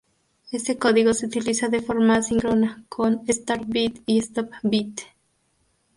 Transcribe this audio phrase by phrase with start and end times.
[0.51, 4.99] Este código se utiliza de forma asíncrona, con "start bit" y "stop bit".